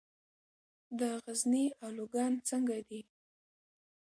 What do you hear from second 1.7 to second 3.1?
الوګان څنګه دي؟